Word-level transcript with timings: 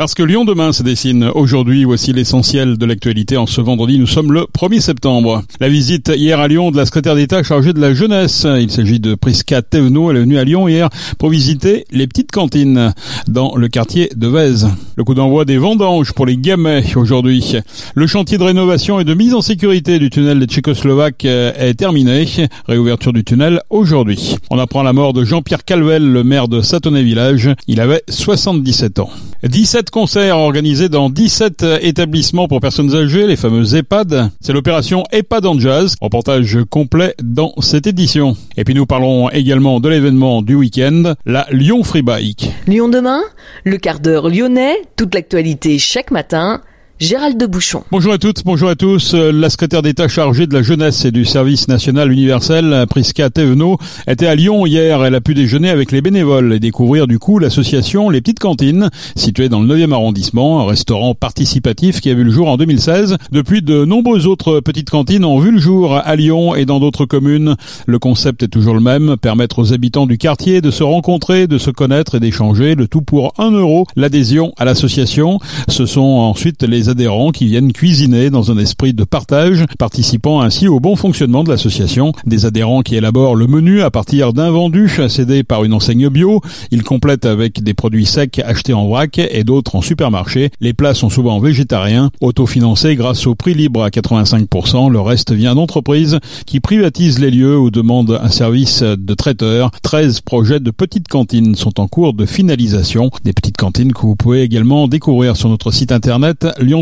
Parce 0.00 0.14
que 0.14 0.22
Lyon 0.22 0.46
demain 0.46 0.72
se 0.72 0.82
dessine 0.82 1.30
aujourd'hui, 1.34 1.84
voici 1.84 2.14
l'essentiel 2.14 2.78
de 2.78 2.86
l'actualité. 2.86 3.36
En 3.36 3.44
ce 3.44 3.60
vendredi, 3.60 3.98
nous 3.98 4.06
sommes 4.06 4.32
le 4.32 4.46
1er 4.58 4.80
septembre. 4.80 5.42
La 5.60 5.68
visite 5.68 6.10
hier 6.16 6.40
à 6.40 6.48
Lyon 6.48 6.70
de 6.70 6.78
la 6.78 6.86
secrétaire 6.86 7.14
d'État 7.14 7.42
chargée 7.42 7.74
de 7.74 7.80
la 7.82 7.92
jeunesse. 7.92 8.46
Il 8.58 8.70
s'agit 8.70 8.98
de 8.98 9.14
Prisca 9.14 9.60
Thévenot. 9.60 10.10
Elle 10.10 10.16
est 10.16 10.20
venue 10.20 10.38
à 10.38 10.44
Lyon 10.44 10.68
hier 10.68 10.88
pour 11.18 11.28
visiter 11.28 11.84
les 11.90 12.06
petites 12.06 12.30
cantines 12.30 12.94
dans 13.28 13.54
le 13.56 13.68
quartier 13.68 14.08
de 14.16 14.26
Vèze. 14.26 14.70
Le 14.96 15.04
coup 15.04 15.12
d'envoi 15.12 15.44
des 15.44 15.58
vendanges 15.58 16.14
pour 16.14 16.24
les 16.24 16.38
gamets 16.38 16.96
aujourd'hui. 16.96 17.56
Le 17.94 18.06
chantier 18.06 18.38
de 18.38 18.44
rénovation 18.44 19.00
et 19.00 19.04
de 19.04 19.12
mise 19.12 19.34
en 19.34 19.42
sécurité 19.42 19.98
du 19.98 20.08
tunnel 20.08 20.38
des 20.38 20.46
Tchécoslovaques 20.46 21.26
est 21.26 21.74
terminé. 21.74 22.26
Réouverture 22.66 23.12
du 23.12 23.22
tunnel 23.22 23.60
aujourd'hui. 23.68 24.36
On 24.48 24.58
apprend 24.58 24.82
la 24.82 24.94
mort 24.94 25.12
de 25.12 25.26
Jean-Pierre 25.26 25.62
Calvel, 25.62 26.10
le 26.10 26.24
maire 26.24 26.48
de 26.48 26.62
Satonnet-Village. 26.62 27.50
Il 27.68 27.82
avait 27.82 28.02
77 28.08 29.00
ans. 29.00 29.10
17 29.42 29.90
concerts 29.90 30.36
organisés 30.36 30.90
dans 30.90 31.08
17 31.08 31.64
établissements 31.80 32.46
pour 32.46 32.60
personnes 32.60 32.94
âgées, 32.94 33.26
les 33.26 33.36
fameux 33.36 33.74
EHPAD. 33.74 34.30
C'est 34.40 34.52
l'opération 34.52 35.04
EHPAD 35.12 35.46
en 35.46 35.58
Jazz. 35.58 35.94
Reportage 36.00 36.58
complet 36.68 37.14
dans 37.22 37.54
cette 37.60 37.86
édition. 37.86 38.36
Et 38.58 38.64
puis 38.64 38.74
nous 38.74 38.84
parlons 38.84 39.30
également 39.30 39.80
de 39.80 39.88
l'événement 39.88 40.42
du 40.42 40.54
week-end, 40.54 41.14
la 41.24 41.46
Lyon 41.50 41.82
Free 41.84 42.02
Bike. 42.02 42.50
Lyon 42.66 42.88
demain, 42.88 43.22
le 43.64 43.78
quart 43.78 44.00
d'heure 44.00 44.28
lyonnais, 44.28 44.76
toute 44.96 45.14
l'actualité 45.14 45.78
chaque 45.78 46.10
matin 46.10 46.60
Gérald 47.00 47.38
de 47.40 47.46
Bouchon. 47.46 47.82
Bonjour 47.90 48.12
à 48.12 48.18
toutes, 48.18 48.44
bonjour 48.44 48.68
à 48.68 48.74
tous. 48.74 49.14
La 49.14 49.48
secrétaire 49.48 49.80
d'État 49.80 50.06
chargée 50.06 50.46
de 50.46 50.52
la 50.52 50.60
jeunesse 50.60 51.06
et 51.06 51.10
du 51.10 51.24
service 51.24 51.66
national 51.66 52.12
universel, 52.12 52.84
Prisca 52.90 53.30
Thévenot, 53.30 53.78
était 54.06 54.26
à 54.26 54.34
Lyon 54.34 54.66
hier. 54.66 55.02
Elle 55.02 55.14
a 55.14 55.22
pu 55.22 55.32
déjeuner 55.32 55.70
avec 55.70 55.92
les 55.92 56.02
bénévoles 56.02 56.52
et 56.52 56.60
découvrir 56.60 57.06
du 57.06 57.18
coup 57.18 57.38
l'association 57.38 58.10
Les 58.10 58.20
Petites 58.20 58.38
Cantines, 58.38 58.90
située 59.16 59.48
dans 59.48 59.62
le 59.62 59.74
9e 59.74 59.94
arrondissement, 59.94 60.60
un 60.60 60.66
restaurant 60.66 61.14
participatif 61.14 62.02
qui 62.02 62.10
a 62.10 62.14
vu 62.14 62.22
le 62.22 62.30
jour 62.30 62.50
en 62.50 62.58
2016. 62.58 63.16
Depuis, 63.32 63.62
de 63.62 63.86
nombreuses 63.86 64.26
autres 64.26 64.60
petites 64.60 64.90
cantines 64.90 65.24
ont 65.24 65.38
vu 65.38 65.52
le 65.52 65.58
jour 65.58 65.96
à 65.96 66.16
Lyon 66.16 66.54
et 66.54 66.66
dans 66.66 66.80
d'autres 66.80 67.06
communes. 67.06 67.56
Le 67.86 67.98
concept 67.98 68.42
est 68.42 68.48
toujours 68.48 68.74
le 68.74 68.80
même, 68.80 69.16
permettre 69.16 69.60
aux 69.60 69.72
habitants 69.72 70.04
du 70.04 70.18
quartier 70.18 70.60
de 70.60 70.70
se 70.70 70.82
rencontrer, 70.82 71.46
de 71.46 71.56
se 71.56 71.70
connaître 71.70 72.16
et 72.16 72.20
d'échanger, 72.20 72.74
le 72.74 72.88
tout 72.88 73.00
pour 73.00 73.32
un 73.38 73.52
euro. 73.52 73.86
L'adhésion 73.96 74.52
à 74.58 74.66
l'association, 74.66 75.38
ce 75.68 75.86
sont 75.86 76.02
ensuite 76.02 76.62
les 76.62 76.89
adhérents 76.90 77.30
qui 77.30 77.46
viennent 77.46 77.72
cuisiner 77.72 78.30
dans 78.30 78.50
un 78.50 78.58
esprit 78.58 78.92
de 78.92 79.04
partage, 79.04 79.64
participant 79.78 80.40
ainsi 80.40 80.68
au 80.68 80.80
bon 80.80 80.96
fonctionnement 80.96 81.44
de 81.44 81.50
l'association. 81.50 82.12
Des 82.26 82.44
adhérents 82.44 82.82
qui 82.82 82.96
élaborent 82.96 83.36
le 83.36 83.46
menu 83.46 83.80
à 83.82 83.90
partir 83.90 84.32
d'un 84.32 84.50
vendu 84.50 84.90
cédé 85.08 85.42
par 85.42 85.64
une 85.64 85.72
enseigne 85.72 86.08
bio. 86.08 86.40
Ils 86.70 86.82
complètent 86.82 87.26
avec 87.26 87.62
des 87.62 87.74
produits 87.74 88.06
secs 88.06 88.40
achetés 88.44 88.74
en 88.74 88.86
vrac 88.86 89.18
et 89.18 89.44
d'autres 89.44 89.76
en 89.76 89.82
supermarché. 89.82 90.50
Les 90.60 90.74
plats 90.74 90.94
sont 90.94 91.08
souvent 91.08 91.38
végétariens, 91.40 92.10
autofinancés 92.20 92.96
grâce 92.96 93.26
au 93.26 93.34
prix 93.34 93.54
libre 93.54 93.82
à 93.82 93.88
85%. 93.88 94.90
Le 94.90 95.00
reste 95.00 95.32
vient 95.32 95.54
d'entreprises 95.54 96.18
qui 96.46 96.60
privatisent 96.60 97.18
les 97.18 97.30
lieux 97.30 97.58
ou 97.58 97.70
demandent 97.70 98.18
un 98.22 98.30
service 98.30 98.82
de 98.82 99.14
traiteur. 99.14 99.70
13 99.82 100.20
projets 100.20 100.60
de 100.60 100.70
petites 100.70 101.08
cantines 101.08 101.54
sont 101.54 101.80
en 101.80 101.86
cours 101.86 102.14
de 102.14 102.26
finalisation. 102.26 103.10
Des 103.24 103.32
petites 103.32 103.56
cantines 103.56 103.92
que 103.92 104.02
vous 104.02 104.16
pouvez 104.16 104.42
également 104.42 104.88
découvrir 104.88 105.36
sur 105.36 105.48
notre 105.48 105.70
site 105.70 105.92
internet 105.92 106.46
Lyon 106.60 106.79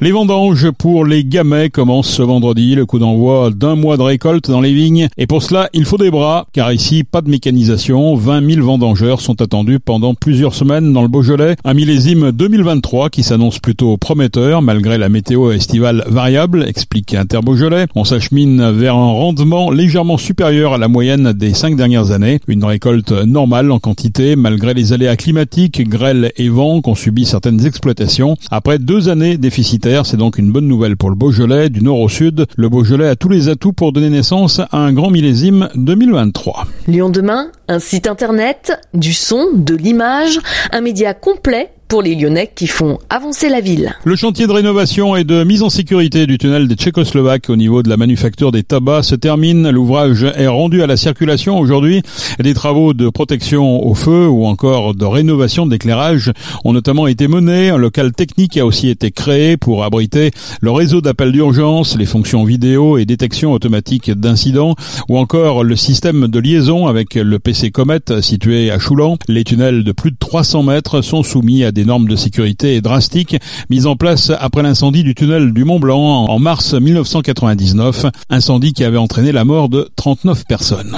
Les 0.00 0.12
vendanges 0.12 0.70
pour 0.70 1.04
les 1.04 1.24
gamets 1.24 1.70
commencent 1.70 2.10
ce 2.10 2.22
vendredi, 2.22 2.74
le 2.74 2.86
coup 2.86 2.98
d'envoi 2.98 3.50
d'un 3.50 3.74
mois 3.74 3.96
de 3.96 4.02
récolte 4.02 4.50
dans 4.50 4.60
les 4.60 4.72
vignes. 4.72 5.08
Et 5.16 5.26
pour 5.26 5.42
cela, 5.42 5.68
il 5.72 5.84
faut 5.84 5.98
des 5.98 6.10
bras, 6.10 6.46
car 6.52 6.72
ici, 6.72 7.04
pas 7.04 7.20
de 7.20 7.30
mécanisation. 7.30 8.14
20 8.14 8.54
000 8.54 8.66
vendangeurs 8.66 9.20
sont 9.20 9.40
attendus 9.42 9.80
pendant 9.80 10.14
plusieurs 10.14 10.54
semaines 10.54 10.92
dans 10.92 11.02
le 11.02 11.08
Beaujolais. 11.08 11.56
Un 11.64 11.74
millésime 11.74 12.32
2023 12.32 13.10
qui 13.10 13.22
s'annonce 13.22 13.58
plutôt 13.58 13.96
prometteur, 13.96 14.62
malgré 14.62 14.98
la 14.98 15.08
météo 15.08 15.52
estivale 15.52 16.04
variable, 16.08 16.64
explique 16.66 17.14
Interbeaujolais. 17.14 17.86
On 17.94 18.04
s'achemine 18.04 18.70
vers 18.70 18.96
un 18.96 19.12
rendement 19.12 19.70
légèrement 19.70 20.18
supérieur 20.18 20.74
à 20.74 20.78
la 20.78 20.88
moyenne 20.88 21.32
des 21.32 21.54
cinq 21.54 21.76
dernières 21.76 22.10
années. 22.10 22.40
Une 22.48 22.64
récolte 22.64 23.12
normale 23.12 23.70
en 23.70 23.78
quantité, 23.78 24.36
malgré 24.36 24.74
les 24.74 24.92
aléas 24.92 25.16
climatiques, 25.16 25.88
grêles 25.88 26.32
et 26.36 26.48
vents 26.48 26.80
qu'ont 26.80 26.94
subi 26.94 27.24
certaines 27.24 27.66
exploitations. 27.66 28.36
Après 28.50 28.78
deux 28.78 29.10
années 29.10 29.36
déficitaires, 29.36 30.06
c'est 30.06 30.16
donc 30.16 30.38
une 30.38 30.50
bonne 30.50 30.66
nouvelle 30.66 30.96
pour 30.96 31.10
le 31.10 31.16
Beaujolais. 31.16 31.68
Du 31.68 31.82
nord 31.82 32.00
au 32.00 32.08
sud, 32.08 32.46
le 32.56 32.68
Beaujolais 32.70 33.08
a 33.08 33.16
tous 33.16 33.28
les 33.28 33.48
atouts 33.48 33.74
pour 33.74 33.92
donner 33.92 34.08
naissance 34.08 34.60
à 34.60 34.78
un 34.78 34.92
grand 34.94 35.10
millésime 35.10 35.68
2023. 35.74 36.66
Lyon 36.86 37.10
demain, 37.10 37.50
un 37.68 37.78
site 37.78 38.06
internet, 38.06 38.80
du 38.94 39.12
son, 39.12 39.48
de 39.54 39.74
l'image, 39.74 40.40
un 40.72 40.80
média 40.80 41.12
complet 41.12 41.70
pour 41.88 42.02
les 42.02 42.14
Lyonnais 42.14 42.52
qui 42.54 42.66
font 42.66 42.98
avancer 43.08 43.48
la 43.48 43.60
ville. 43.60 43.94
Le 44.04 44.14
chantier 44.14 44.46
de 44.46 44.52
rénovation 44.52 45.16
et 45.16 45.24
de 45.24 45.42
mise 45.42 45.62
en 45.62 45.70
sécurité 45.70 46.26
du 46.26 46.36
tunnel 46.36 46.68
des 46.68 46.74
Tchécoslovaques 46.74 47.48
au 47.48 47.56
niveau 47.56 47.82
de 47.82 47.88
la 47.88 47.96
manufacture 47.96 48.52
des 48.52 48.62
tabacs 48.62 49.04
se 49.04 49.14
termine. 49.14 49.70
L'ouvrage 49.70 50.22
est 50.22 50.46
rendu 50.46 50.82
à 50.82 50.86
la 50.86 50.98
circulation 50.98 51.58
aujourd'hui. 51.58 52.02
Des 52.38 52.52
travaux 52.52 52.92
de 52.92 53.08
protection 53.08 53.86
au 53.86 53.94
feu 53.94 54.28
ou 54.28 54.44
encore 54.44 54.94
de 54.94 55.04
rénovation 55.06 55.66
d'éclairage 55.66 56.32
ont 56.64 56.74
notamment 56.74 57.06
été 57.06 57.26
menés. 57.26 57.70
Un 57.70 57.78
local 57.78 58.12
technique 58.12 58.58
a 58.58 58.66
aussi 58.66 58.90
été 58.90 59.10
créé 59.10 59.56
pour 59.56 59.82
abriter 59.82 60.30
le 60.60 60.70
réseau 60.70 61.00
d'appel 61.00 61.32
d'urgence, 61.32 61.96
les 61.96 62.06
fonctions 62.06 62.44
vidéo 62.44 62.98
et 62.98 63.06
détection 63.06 63.52
automatique 63.52 64.10
d'incidents 64.10 64.74
ou 65.08 65.16
encore 65.16 65.64
le 65.64 65.76
système 65.76 66.28
de 66.28 66.38
liaison 66.38 66.86
avec 66.86 67.14
le 67.14 67.38
PC 67.38 67.70
Comet 67.70 68.00
situé 68.20 68.70
à 68.70 68.78
Choulan. 68.78 69.16
Les 69.26 69.44
tunnels 69.44 69.84
de 69.84 69.92
plus 69.92 70.10
de 70.10 70.16
300 70.18 70.64
mètres 70.64 71.00
sont 71.00 71.22
soumis 71.22 71.64
à 71.64 71.72
des 71.72 71.77
normes 71.84 72.08
de 72.08 72.16
sécurité 72.16 72.80
drastiques 72.80 73.36
mises 73.70 73.86
en 73.86 73.96
place 73.96 74.30
après 74.38 74.62
l'incendie 74.62 75.02
du 75.02 75.14
tunnel 75.14 75.52
du 75.52 75.64
Mont 75.64 75.80
Blanc 75.80 76.26
en 76.26 76.38
mars 76.38 76.74
1999, 76.74 78.06
incendie 78.30 78.72
qui 78.72 78.84
avait 78.84 78.98
entraîné 78.98 79.32
la 79.32 79.44
mort 79.44 79.68
de 79.68 79.88
39 79.96 80.44
personnes. 80.46 80.96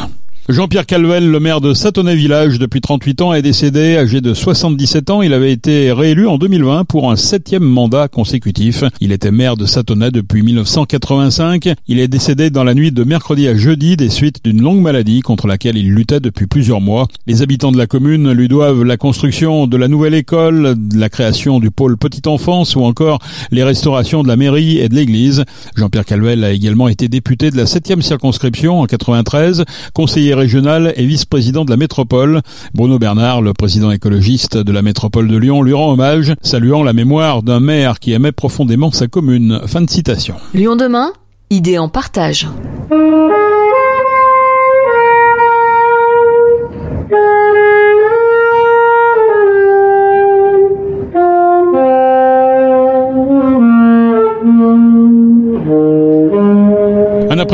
Jean-Pierre 0.50 0.84
Calvel, 0.84 1.30
le 1.30 1.38
maire 1.38 1.60
de 1.60 1.74
Satonnet-Village 1.74 2.58
depuis 2.58 2.80
38 2.80 3.22
ans, 3.22 3.32
est 3.32 3.40
décédé 3.40 3.96
âgé 3.96 4.20
de 4.20 4.34
77 4.34 5.10
ans. 5.10 5.22
Il 5.22 5.32
avait 5.32 5.52
été 5.52 5.92
réélu 5.92 6.26
en 6.26 6.38
2020 6.38 6.86
pour 6.86 7.12
un 7.12 7.14
septième 7.14 7.62
mandat 7.62 8.08
consécutif. 8.08 8.82
Il 9.00 9.12
était 9.12 9.30
maire 9.30 9.56
de 9.56 9.64
Satonnet 9.64 10.10
depuis 10.10 10.42
1985. 10.42 11.68
Il 11.86 12.00
est 12.00 12.08
décédé 12.08 12.50
dans 12.50 12.64
la 12.64 12.74
nuit 12.74 12.90
de 12.90 13.04
mercredi 13.04 13.46
à 13.46 13.56
jeudi 13.56 13.96
des 13.96 14.08
suites 14.08 14.42
d'une 14.42 14.60
longue 14.60 14.80
maladie 14.80 15.20
contre 15.20 15.46
laquelle 15.46 15.76
il 15.76 15.92
luttait 15.92 16.18
depuis 16.18 16.48
plusieurs 16.48 16.80
mois. 16.80 17.06
Les 17.28 17.42
habitants 17.42 17.70
de 17.70 17.78
la 17.78 17.86
commune 17.86 18.32
lui 18.32 18.48
doivent 18.48 18.82
la 18.82 18.96
construction 18.96 19.68
de 19.68 19.76
la 19.76 19.86
nouvelle 19.86 20.14
école, 20.14 20.74
la 20.96 21.08
création 21.08 21.60
du 21.60 21.70
pôle 21.70 21.96
petite 21.96 22.26
enfance 22.26 22.74
ou 22.74 22.82
encore 22.82 23.20
les 23.52 23.62
restaurations 23.62 24.24
de 24.24 24.28
la 24.28 24.36
mairie 24.36 24.78
et 24.78 24.88
de 24.88 24.96
l'église. 24.96 25.44
Jean-Pierre 25.76 26.04
Calvel 26.04 26.42
a 26.42 26.50
également 26.50 26.88
été 26.88 27.06
député 27.06 27.52
de 27.52 27.56
la 27.56 27.66
septième 27.66 28.02
circonscription 28.02 28.80
en 28.80 28.86
93, 28.86 29.64
conseiller 29.94 30.39
régional 30.40 30.92
et 30.96 31.06
vice-président 31.06 31.64
de 31.64 31.70
la 31.70 31.76
métropole. 31.76 32.40
Bruno 32.74 32.98
Bernard, 32.98 33.42
le 33.42 33.52
président 33.52 33.90
écologiste 33.90 34.56
de 34.56 34.72
la 34.72 34.82
métropole 34.82 35.28
de 35.28 35.36
Lyon, 35.36 35.62
lui 35.62 35.72
rend 35.72 35.92
hommage, 35.92 36.34
saluant 36.42 36.82
la 36.82 36.92
mémoire 36.92 37.42
d'un 37.42 37.60
maire 37.60 38.00
qui 38.00 38.12
aimait 38.12 38.32
profondément 38.32 38.90
sa 38.90 39.06
commune. 39.06 39.60
Fin 39.66 39.82
de 39.82 39.90
citation. 39.90 40.36
Lyon 40.54 40.76
demain, 40.76 41.12
idée 41.50 41.78
en 41.78 41.88
partage. 41.88 42.48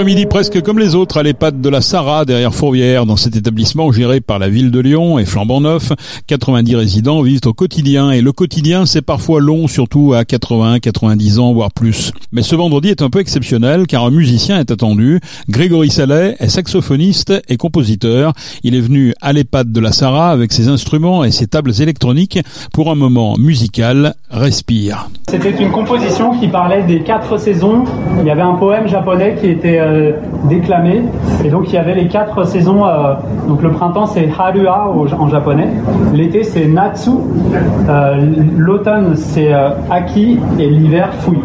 Après-midi 0.06 0.26
presque 0.26 0.62
comme 0.62 0.78
les 0.78 0.94
autres 0.94 1.16
à 1.16 1.24
l'EHPAD 1.24 1.60
de 1.60 1.68
la 1.68 1.80
Sarah 1.80 2.24
derrière 2.24 2.54
Fourvière 2.54 3.06
dans 3.06 3.16
cet 3.16 3.34
établissement 3.34 3.90
géré 3.90 4.20
par 4.20 4.38
la 4.38 4.48
ville 4.48 4.70
de 4.70 4.78
Lyon 4.78 5.18
et 5.18 5.24
flambant 5.24 5.60
neuf. 5.60 5.90
90 6.28 6.76
résidents 6.76 7.22
vivent 7.22 7.40
au 7.44 7.52
quotidien 7.52 8.12
et 8.12 8.20
le 8.20 8.30
quotidien 8.30 8.86
c'est 8.86 9.02
parfois 9.02 9.40
long 9.40 9.66
surtout 9.66 10.14
à 10.14 10.24
80, 10.24 10.78
90 10.78 11.40
ans 11.40 11.52
voire 11.52 11.72
plus. 11.72 12.12
Mais 12.30 12.42
ce 12.42 12.54
vendredi 12.54 12.90
est 12.90 13.02
un 13.02 13.10
peu 13.10 13.18
exceptionnel 13.18 13.88
car 13.88 14.04
un 14.04 14.12
musicien 14.12 14.60
est 14.60 14.70
attendu. 14.70 15.18
Grégory 15.48 15.90
Salet 15.90 16.36
est 16.38 16.50
saxophoniste 16.50 17.32
et 17.48 17.56
compositeur. 17.56 18.32
Il 18.62 18.76
est 18.76 18.80
venu 18.80 19.12
à 19.20 19.32
l'EHPAD 19.32 19.72
de 19.72 19.80
la 19.80 19.90
Sarah 19.90 20.30
avec 20.30 20.52
ses 20.52 20.68
instruments 20.68 21.24
et 21.24 21.32
ses 21.32 21.48
tables 21.48 21.72
électroniques 21.82 22.38
pour 22.72 22.92
un 22.92 22.94
moment 22.94 23.34
musical. 23.38 24.14
Respire. 24.30 25.08
C'était 25.28 25.50
une 25.50 25.72
composition 25.72 26.38
qui 26.38 26.46
parlait 26.46 26.84
des 26.84 27.00
quatre 27.00 27.38
saisons. 27.38 27.84
Il 28.20 28.26
y 28.26 28.30
avait 28.30 28.42
un 28.42 28.54
poème 28.54 28.86
japonais 28.86 29.36
qui 29.40 29.48
était 29.48 29.78
euh, 29.96 30.12
déclamé. 30.48 31.02
Et 31.44 31.48
donc 31.48 31.64
il 31.68 31.74
y 31.74 31.78
avait 31.78 31.94
les 31.94 32.08
quatre 32.08 32.44
saisons. 32.46 32.84
donc 33.48 33.62
le 33.62 33.70
printemps 33.70 34.06
c'est 34.06 34.28
Harua 34.36 34.88
en 34.88 35.28
japonais, 35.28 35.68
l'été 36.12 36.42
c'est 36.42 36.66
Natsu, 36.66 37.10
l'automne 38.56 39.14
c'est 39.16 39.52
Aki 39.90 40.38
et 40.58 40.68
l'hiver 40.68 41.10
Fui. 41.20 41.38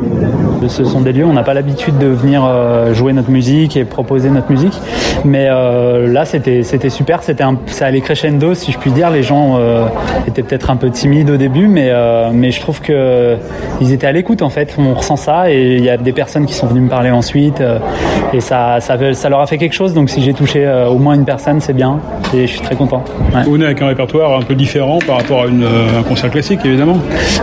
Ce 0.67 0.83
sont 0.83 1.01
des 1.01 1.13
lieux 1.13 1.25
où 1.25 1.29
on 1.29 1.33
n'a 1.33 1.43
pas 1.43 1.53
l'habitude 1.53 1.97
de 1.97 2.07
venir 2.07 2.43
jouer 2.93 3.13
notre 3.13 3.29
musique 3.29 3.77
et 3.77 3.83
proposer 3.83 4.29
notre 4.29 4.49
musique, 4.49 4.79
mais 5.25 5.47
là 5.49 6.25
c'était 6.25 6.63
c'était 6.63 6.89
super, 6.89 7.21
c'était 7.21 7.43
ça 7.67 7.85
allait 7.85 8.01
crescendo 8.01 8.53
si 8.53 8.71
je 8.71 8.77
puis 8.77 8.91
dire. 8.91 9.09
Les 9.11 9.23
gens 9.23 9.59
étaient 10.27 10.43
peut-être 10.43 10.69
un 10.69 10.77
peu 10.77 10.89
timides 10.89 11.29
au 11.29 11.37
début, 11.37 11.67
mais 11.67 11.91
mais 12.33 12.51
je 12.51 12.61
trouve 12.61 12.81
que 12.81 13.35
ils 13.81 13.93
étaient 13.93 14.07
à 14.07 14.11
l'écoute 14.11 14.41
en 14.41 14.49
fait. 14.49 14.75
On 14.77 14.93
ressent 14.93 15.15
ça 15.15 15.51
et 15.51 15.75
il 15.77 15.83
y 15.83 15.89
a 15.89 15.97
des 15.97 16.11
personnes 16.11 16.45
qui 16.45 16.53
sont 16.53 16.67
venues 16.67 16.81
me 16.81 16.89
parler 16.89 17.11
ensuite 17.11 17.61
euh, 17.61 17.79
et 18.33 18.39
ça, 18.39 18.79
ça, 18.79 18.97
ça, 19.13 19.29
leur 19.29 19.39
a 19.39 19.47
fait 19.47 19.57
quelque 19.57 19.73
chose. 19.73 19.93
Donc 19.93 20.09
si 20.09 20.21
j'ai 20.21 20.33
touché 20.33 20.65
euh, 20.65 20.87
au 20.87 20.97
moins 20.97 21.15
une 21.15 21.25
personne, 21.25 21.59
c'est 21.59 21.73
bien 21.73 21.99
et 22.33 22.47
je 22.47 22.53
suis 22.53 22.61
très 22.61 22.75
content. 22.75 23.03
Vous 23.45 23.53
venez 23.53 23.65
avec 23.65 23.81
un 23.81 23.87
répertoire 23.87 24.37
un 24.37 24.41
peu 24.41 24.55
différent 24.55 24.99
par 25.05 25.17
rapport 25.17 25.43
à 25.43 25.47
une, 25.47 25.63
euh, 25.63 25.99
un 25.99 26.03
concert 26.03 26.31
classique 26.31 26.59
évidemment. 26.63 26.97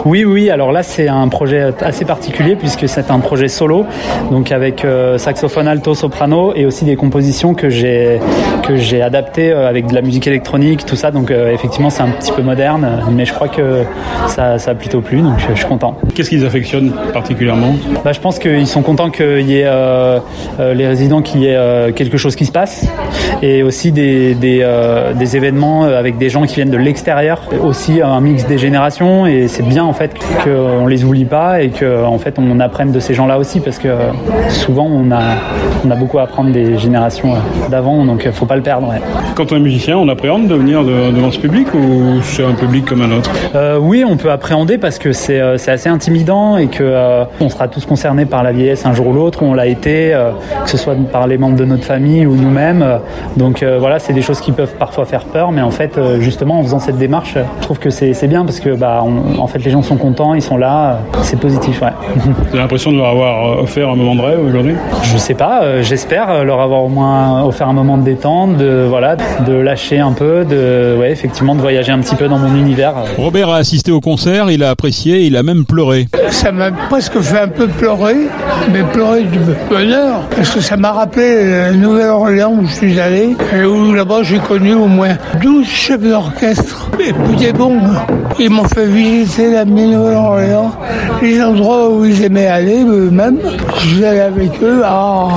Oui, 0.04 0.24
oui. 0.24 0.50
Alors 0.50 0.72
là, 0.72 0.82
c'est 0.82 1.08
un 1.08 1.28
projet 1.28 1.72
assez 1.80 2.04
particulier 2.04 2.56
puisque 2.56 2.88
c'est 2.88 3.10
un 3.10 3.18
projet 3.18 3.48
solo, 3.48 3.86
donc 4.30 4.52
avec 4.52 4.86
saxophone 5.16 5.68
alto, 5.68 5.94
soprano 5.94 6.52
et 6.54 6.66
aussi 6.66 6.84
des 6.84 6.96
compositions 6.96 7.54
que 7.54 7.68
j'ai 7.68 8.20
que 8.66 8.76
j'ai 8.76 9.02
adaptées 9.02 9.52
avec 9.52 9.86
de 9.86 9.94
la 9.94 10.02
musique 10.02 10.26
électronique, 10.26 10.86
tout 10.86 10.96
ça. 10.96 11.10
Donc 11.10 11.30
effectivement, 11.30 11.90
c'est 11.90 12.02
un 12.02 12.10
petit 12.10 12.32
peu 12.32 12.42
moderne, 12.42 12.86
mais 13.12 13.24
je 13.24 13.32
crois 13.32 13.48
que 13.48 13.84
ça, 14.28 14.58
ça 14.58 14.70
a 14.72 14.74
plutôt 14.74 15.00
plu, 15.00 15.20
donc 15.20 15.38
je, 15.38 15.54
je 15.54 15.58
suis 15.58 15.66
content. 15.66 15.96
Qu'est-ce 16.14 16.30
qu'ils 16.30 16.44
affectionnent 16.46 16.92
particulièrement? 17.12 17.74
Bah, 18.04 18.12
Je 18.12 18.20
pense 18.20 18.38
qu'ils 18.38 18.66
sont 18.66 18.82
contents 18.82 19.10
qu'il 19.10 19.48
y 19.48 19.58
ait 19.58 19.66
euh, 19.66 20.18
euh, 20.60 20.74
les 20.78 20.86
résidents, 20.86 21.22
qu'il 21.22 21.42
y 21.42 21.46
ait 21.46 21.56
euh, 21.56 21.92
quelque 21.92 22.16
chose 22.16 22.36
qui 22.36 22.46
se 22.46 22.52
passe. 22.52 22.86
Et 23.42 23.62
aussi 23.62 23.92
des, 23.92 24.34
des, 24.34 24.66
des 25.14 25.36
événements 25.36 25.84
avec 25.84 26.18
des 26.18 26.28
gens 26.28 26.42
qui 26.42 26.56
viennent 26.56 26.70
de 26.70 26.76
l'extérieur, 26.76 27.42
aussi 27.62 28.00
un 28.02 28.20
mix 28.20 28.46
des 28.46 28.58
générations. 28.58 29.26
Et 29.26 29.46
c'est 29.46 29.62
bien 29.62 29.84
en 29.84 29.92
fait 29.92 30.12
qu'on 30.42 30.86
les 30.86 31.04
oublie 31.04 31.24
pas 31.24 31.62
et 31.62 31.68
qu'en 31.68 32.14
en 32.14 32.18
fait 32.18 32.34
on 32.38 32.58
apprenne 32.58 32.90
de 32.90 32.98
ces 32.98 33.14
gens-là 33.14 33.38
aussi. 33.38 33.60
Parce 33.60 33.78
que 33.78 33.88
souvent 34.48 34.88
on 34.90 35.12
a, 35.12 35.22
on 35.86 35.90
a 35.90 35.94
beaucoup 35.94 36.18
à 36.18 36.22
apprendre 36.22 36.50
des 36.50 36.78
générations 36.78 37.34
d'avant. 37.70 38.04
Donc 38.04 38.22
il 38.24 38.32
faut 38.32 38.46
pas 38.46 38.56
le 38.56 38.62
perdre. 38.62 38.92
Quand 39.36 39.52
on 39.52 39.56
est 39.56 39.60
musicien, 39.60 39.96
on 39.98 40.08
appréhende 40.08 40.48
de 40.48 40.54
venir 40.54 40.82
devant 40.82 41.30
ce 41.30 41.38
public 41.38 41.72
ou 41.74 42.20
c'est 42.22 42.44
un 42.44 42.54
public 42.54 42.86
comme 42.86 43.02
un 43.02 43.12
autre? 43.12 43.30
Oui, 43.80 44.04
on 44.08 44.16
peut 44.16 44.30
appréhender 44.30 44.78
parce 44.78 44.98
que 44.98 45.12
c'est 45.12 45.40
assez 45.40 45.88
intimidant 45.88 46.56
et 46.56 46.66
que 46.66 47.24
on 47.40 47.48
sera 47.48 47.68
tous 47.68 47.86
concernés 47.86 48.26
par 48.26 48.42
la 48.42 48.52
vieillesse 48.52 48.84
un 48.84 48.94
jour 48.94 49.08
ou 49.08 49.12
l'autre, 49.12 49.42
on 49.42 49.54
l'a 49.54 49.66
été, 49.66 50.14
euh, 50.14 50.30
que 50.68 50.76
ce 50.76 50.84
soit 50.84 50.94
par 51.10 51.26
les 51.26 51.38
membres 51.38 51.56
de 51.56 51.64
notre 51.64 51.84
famille 51.84 52.26
ou 52.26 52.36
nous-mêmes. 52.36 52.84
Donc 53.38 53.62
euh, 53.62 53.78
voilà, 53.80 53.98
c'est 53.98 54.12
des 54.12 54.20
choses 54.20 54.38
qui 54.40 54.52
peuvent 54.52 54.74
parfois 54.78 55.06
faire 55.06 55.24
peur, 55.24 55.50
mais 55.50 55.62
en 55.62 55.70
fait, 55.70 55.96
euh, 55.96 56.20
justement, 56.20 56.58
en 56.58 56.62
faisant 56.62 56.78
cette 56.78 56.98
démarche, 56.98 57.36
je 57.36 57.62
trouve 57.62 57.78
que 57.78 57.88
c'est 57.88 58.26
bien 58.26 58.44
parce 58.44 58.60
que 58.60 58.74
bah, 58.76 59.02
en 59.02 59.46
fait, 59.46 59.60
les 59.64 59.70
gens 59.70 59.80
sont 59.80 59.96
contents, 59.96 60.34
ils 60.34 60.42
sont 60.42 60.58
là, 60.58 60.98
c'est 61.22 61.40
positif. 61.40 61.80
Ouais. 61.80 61.88
Vous 62.16 62.48
avez 62.50 62.58
l'impression 62.58 62.92
de 62.92 62.98
leur 62.98 63.06
avoir 63.06 63.60
offert 63.60 63.88
un 63.88 63.96
moment 63.96 64.14
de 64.14 64.20
rêve 64.20 64.44
aujourd'hui? 64.46 64.74
Je 65.04 65.16
sais 65.16 65.32
pas, 65.32 65.80
j'espère 65.80 66.44
leur 66.44 66.60
avoir 66.60 66.82
au 66.82 66.88
moins 66.88 67.44
offert 67.44 67.66
un 67.68 67.72
moment 67.72 67.96
de 67.96 68.02
détente, 68.02 68.58
de 68.58 68.84
voilà, 68.86 69.16
de 69.46 69.54
lâcher 69.54 70.00
un 70.00 70.12
peu, 70.12 70.44
de 70.44 70.98
ouais, 71.00 71.10
effectivement, 71.10 71.54
de 71.54 71.62
voyager 71.62 71.92
un 71.92 72.00
petit 72.00 72.16
peu 72.16 72.28
dans 72.28 72.38
mon 72.38 72.54
univers. 72.54 72.92
Robert 73.16 73.48
a 73.48 73.56
assisté 73.56 73.90
au 73.90 74.02
concert, 74.02 74.50
il 74.50 74.62
a 74.62 74.68
apprécié, 74.68 75.22
il 75.22 75.34
a 75.34 75.42
même 75.42 75.64
pleuré. 75.64 76.08
Ça 76.28 76.52
m'a 76.52 76.70
presque 76.72 77.18
fait 77.20 77.40
un 77.40 77.48
peu 77.48 77.68
pleurer, 77.68 78.16
mais 78.70 78.82
pleurer 78.82 79.22
du 79.22 79.38
bonheur, 79.70 80.20
parce 80.36 80.50
que 80.50 80.57
ça 80.60 80.76
m'a 80.76 80.92
rappelé 80.92 81.50
la 81.50 81.72
Nouvelle-Orléans 81.72 82.54
où 82.60 82.66
je 82.66 82.74
suis 82.74 83.00
allé, 83.00 83.36
et 83.54 83.64
où 83.64 83.92
là-bas 83.92 84.22
j'ai 84.22 84.38
connu 84.38 84.74
au 84.74 84.86
moins 84.86 85.16
12 85.42 85.66
chefs 85.66 86.00
d'orchestre, 86.00 86.90
et 86.98 87.12
puis 87.12 87.36
des 87.36 87.52
bombes. 87.52 87.96
Ils 88.38 88.50
m'ont 88.50 88.68
fait 88.68 88.86
visiter 88.86 89.52
la 89.52 89.64
Nouvelle-Orléans, 89.64 90.72
les 91.22 91.42
endroits 91.42 91.90
où 91.90 92.04
ils 92.04 92.22
aimaient 92.22 92.46
aller 92.46 92.84
eux-mêmes. 92.84 93.38
Allé 93.98 94.20
avec 94.20 94.62
eux, 94.62 94.82
ah, 94.84 95.28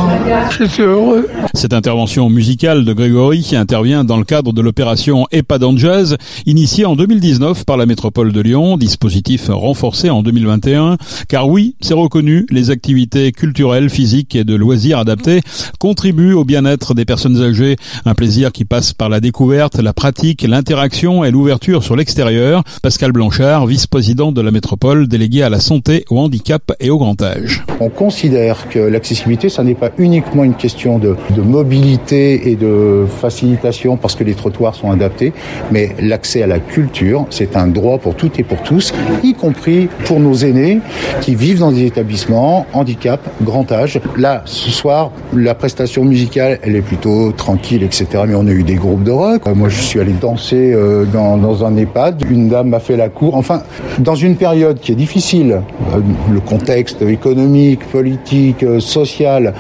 j'étais 0.58 0.84
heureux. 0.84 1.28
Cette 1.54 1.74
intervention 1.74 2.30
musicale 2.30 2.86
de 2.86 2.94
Grégory 2.94 3.42
qui 3.42 3.56
intervient 3.56 4.04
dans 4.04 4.18
le 4.18 4.24
cadre 4.24 4.54
de 4.54 4.62
l'opération 4.62 5.26
en 5.32 5.78
Jazz, 5.78 6.18
initiée 6.46 6.86
en 6.86 6.96
2019 6.96 7.66
par 7.66 7.78
la 7.78 7.86
métropole 7.86 8.32
de 8.32 8.42
Lyon, 8.42 8.78
dispositif 8.78 9.50
renforcé 9.50 10.10
en 10.10 10.24
2021, 10.24 10.98
car 11.28 11.48
oui, 11.48 11.76
c'est 11.82 11.94
reconnu, 11.94 12.46
les 12.50 12.70
activités 12.70 13.32
culturelles, 13.32 13.90
physiques 13.90 14.36
et 14.36 14.44
de 14.44 14.56
loisirs 14.56 15.06
adaptés 15.12 15.42
contribuent 15.80 16.34
au 16.34 16.46
bien-être 16.46 16.94
des 16.94 17.06
personnes 17.06 17.42
âgées. 17.42 17.76
Un 18.06 18.14
plaisir 18.14 18.52
qui 18.52 18.66
passe 18.66 18.94
par 18.94 19.10
la 19.10 19.20
découverte, 19.20 19.78
la 19.80 19.94
pratique, 19.94 20.46
l'interaction 20.48 21.24
et 21.24 21.32
l'ouverture 21.32 21.84
sur 21.84 21.96
l'extérieur. 21.96 22.64
Pascal 22.82 23.12
Blanchard, 23.12 23.68
vice-président 23.68 24.32
de 24.32 24.42
la 24.42 24.52
métropole, 24.52 25.08
délégué 25.08 25.44
à 25.44 25.50
la 25.50 25.60
santé, 25.60 26.06
au 26.10 26.20
handicap 26.20 26.72
et 26.80 26.90
au 26.90 26.98
grand 26.98 27.22
âge. 27.22 27.64
On 27.80 27.90
considère 27.90 28.70
que 28.70 28.80
l'accessibilité, 28.80 29.50
ça 29.50 29.64
n'est 29.64 29.76
pas 29.76 29.90
uniquement 29.98 30.44
une 30.44 30.56
question 30.56 31.00
de, 31.00 31.16
de 31.36 31.42
mobilité 31.42 32.50
et 32.50 32.56
de 32.56 33.06
facilitation 33.20 33.98
parce 33.98 34.16
que 34.16 34.24
les 34.24 34.36
trottoirs 34.36 34.76
sont 34.76 34.92
adaptés, 34.92 35.34
mais 35.72 35.96
l'accès 36.00 36.44
à 36.44 36.48
la 36.48 36.60
culture, 36.60 37.26
c'est 37.30 37.56
un 37.58 37.68
droit 37.68 37.98
pour 37.98 38.16
toutes 38.16 38.40
et 38.40 38.44
pour 38.44 38.62
tous, 38.64 38.94
y 39.24 39.34
compris 39.34 39.90
pour 40.06 40.20
nos 40.20 40.36
aînés 40.36 40.80
qui 41.22 41.36
vivent 41.36 41.60
dans 41.60 41.72
des 41.72 41.86
établissements, 41.86 42.66
handicap, 42.74 43.20
grand 43.42 43.72
âge. 43.72 44.00
Là, 44.18 44.44
ce 44.46 44.70
soir, 44.70 45.01
la 45.34 45.56
prestation 45.56 46.04
musicale, 46.04 46.60
elle 46.64 46.76
est 46.76 46.82
plutôt 46.82 47.32
tranquille, 47.32 47.84
etc. 47.84 48.08
Mais 48.28 48.36
on 48.36 48.48
a 48.48 48.52
eu 48.52 48.64
des 48.64 48.76
groupes 48.76 49.04
de 49.04 49.12
rock. 49.12 49.48
Moi, 49.56 49.70
je 49.70 49.82
suis 49.82 50.00
allé 50.00 50.14
danser 50.14 50.74
euh, 50.74 51.06
dans, 51.06 51.66
un 51.66 51.76
EHPAD. 51.78 52.24
Une 52.30 52.50
dame 52.50 52.70
m'a 52.70 52.80
fait 52.80 52.98
la 52.98 53.10
cour. 53.10 53.36
Enfin, 53.36 53.62
dans 54.00 54.16
une 54.16 54.36
période 54.36 54.80
qui 54.80 54.92
est 54.92 54.96
difficile, 54.96 55.62
euh, 55.94 56.00
le 56.32 56.40
contexte 56.40 57.02
économique, 57.02 57.88
politique, 57.90 58.64
euh, 58.64 58.80
social, 58.80 59.54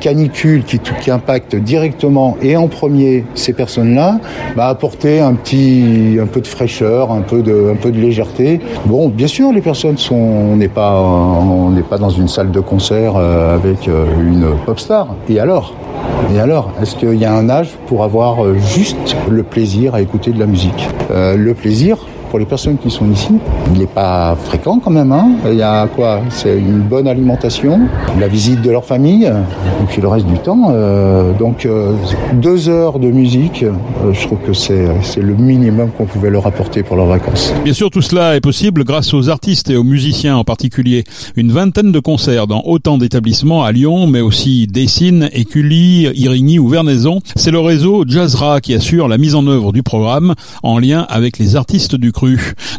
canicule 0.00 0.64
qui, 0.64 0.78
qui 0.78 1.10
impacte 1.10 1.54
directement 1.54 2.36
et 2.42 2.56
en 2.56 2.66
premier 2.66 3.24
ces 3.34 3.52
personnes-là, 3.52 4.18
m'a 4.56 4.66
apporté 4.66 5.20
un 5.20 5.34
petit, 5.34 6.18
un 6.20 6.26
peu 6.26 6.40
de 6.40 6.46
fraîcheur, 6.46 7.12
un 7.12 7.20
peu 7.20 7.42
de, 7.42 7.70
un 7.72 7.76
peu 7.76 7.90
de 7.90 7.98
légèreté. 7.98 8.60
Bon, 8.86 9.08
bien 9.08 9.28
sûr, 9.28 9.52
les 9.52 9.60
personnes 9.60 9.98
sont, 9.98 10.14
on 10.14 10.56
n'est 10.56 10.68
pas, 10.68 11.00
on 11.00 11.70
n'est 11.70 11.82
pas 11.82 11.98
dans 11.98 12.10
une 12.10 12.28
salle 12.28 12.50
de 12.50 12.60
concert 12.60 13.14
euh, 13.16 13.54
avec 13.54 13.88
euh, 13.88 14.06
une 14.20 14.46
pop 14.66 14.78
Et 15.28 15.38
alors? 15.40 15.74
Et 16.34 16.40
alors, 16.40 16.70
est-ce 16.80 16.96
qu'il 16.96 17.14
y 17.14 17.24
a 17.24 17.34
un 17.34 17.48
âge 17.50 17.76
pour 17.86 18.04
avoir 18.04 18.44
euh, 18.44 18.54
juste 18.54 19.16
le 19.30 19.42
plaisir 19.42 19.94
à 19.94 20.00
écouter 20.00 20.30
de 20.30 20.38
la 20.38 20.46
musique? 20.46 20.88
Le 21.10 21.52
plaisir, 21.52 21.98
pour 22.32 22.38
les 22.38 22.46
personnes 22.46 22.78
qui 22.78 22.88
sont 22.88 23.12
ici, 23.12 23.28
il 23.74 23.80
n'est 23.80 23.86
pas 23.86 24.34
fréquent 24.42 24.80
quand 24.82 24.90
même. 24.90 25.12
Hein. 25.12 25.32
il 25.50 25.58
y 25.58 25.62
a 25.62 25.86
quoi? 25.86 26.22
C'est 26.30 26.56
une 26.56 26.80
bonne 26.80 27.06
alimentation, 27.06 27.80
la 28.18 28.26
visite 28.26 28.62
de 28.62 28.70
leur 28.70 28.86
famille, 28.86 29.26
et 29.26 29.86
puis 29.86 30.00
le 30.00 30.08
reste 30.08 30.24
du 30.24 30.38
temps. 30.38 30.70
Euh, 30.70 31.34
donc 31.34 31.66
euh, 31.66 31.92
deux 32.32 32.70
heures 32.70 32.98
de 32.98 33.10
musique, 33.10 33.64
euh, 33.64 34.14
je 34.14 34.26
trouve 34.26 34.38
que 34.38 34.54
c'est 34.54 35.20
le 35.20 35.34
minimum 35.34 35.90
qu'on 35.90 36.06
pouvait 36.06 36.30
leur 36.30 36.46
apporter 36.46 36.82
pour 36.82 36.96
leurs 36.96 37.04
vacances. 37.04 37.52
Bien 37.64 37.74
sûr, 37.74 37.90
tout 37.90 38.00
cela 38.00 38.34
est 38.34 38.40
possible 38.40 38.84
grâce 38.84 39.12
aux 39.12 39.28
artistes 39.28 39.68
et 39.68 39.76
aux 39.76 39.84
musiciens 39.84 40.38
en 40.38 40.44
particulier. 40.44 41.04
Une 41.36 41.52
vingtaine 41.52 41.92
de 41.92 42.00
concerts 42.00 42.46
dans 42.46 42.62
autant 42.64 42.96
d'établissements 42.96 43.62
à 43.62 43.72
Lyon, 43.72 44.06
mais 44.06 44.22
aussi 44.22 44.66
Dessines, 44.68 45.28
Écully, 45.34 46.08
Irigny 46.14 46.58
ou 46.58 46.68
Vernaison. 46.68 47.18
C'est 47.36 47.50
le 47.50 47.60
réseau 47.60 48.04
Jazzra 48.08 48.62
qui 48.62 48.72
assure 48.72 49.06
la 49.06 49.18
mise 49.18 49.34
en 49.34 49.46
œuvre 49.46 49.70
du 49.72 49.82
programme 49.82 50.34
en 50.62 50.78
lien 50.78 51.04
avec 51.10 51.36
les 51.36 51.56
artistes 51.56 51.94
du 51.94 52.10